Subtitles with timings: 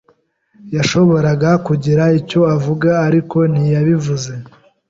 [0.75, 4.31] yashoboraga kugira icyo avuga, ariko ntiyabivuze.